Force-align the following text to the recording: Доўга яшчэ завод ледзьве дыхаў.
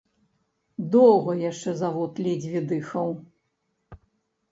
Доўга 0.93 1.35
яшчэ 1.41 1.73
завод 1.81 2.11
ледзьве 2.29 2.59
дыхаў. 2.73 3.13